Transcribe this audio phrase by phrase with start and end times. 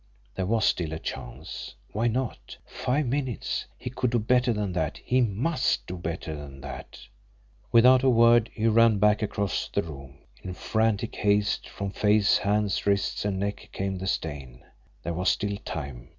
[0.33, 1.75] There was still a chance!
[1.91, 2.57] Why not!
[2.65, 3.65] Five minutes!
[3.77, 4.97] He could do better than that!
[4.97, 6.97] He MUST do better than that!
[7.71, 10.17] Without a word, he ran back across the room.
[10.41, 14.63] In frantic haste, from face, hands, wrists, and neck came the stain.
[15.03, 16.09] There was still time.